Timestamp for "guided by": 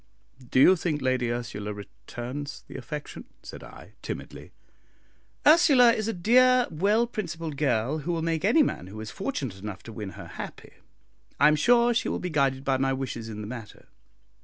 12.31-12.77